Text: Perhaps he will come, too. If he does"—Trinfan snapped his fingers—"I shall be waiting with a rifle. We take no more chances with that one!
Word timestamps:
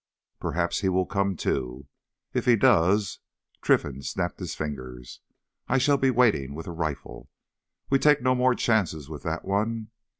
Perhaps 0.39 0.79
he 0.81 0.89
will 0.89 1.05
come, 1.05 1.35
too. 1.35 1.85
If 2.33 2.47
he 2.47 2.55
does"—Trinfan 2.55 4.03
snapped 4.03 4.39
his 4.39 4.55
fingers—"I 4.55 5.77
shall 5.77 5.97
be 5.97 6.09
waiting 6.09 6.55
with 6.55 6.65
a 6.65 6.71
rifle. 6.73 7.29
We 7.91 7.99
take 7.99 8.19
no 8.19 8.33
more 8.33 8.55
chances 8.55 9.09
with 9.11 9.21
that 9.21 9.45
one! 9.45 9.91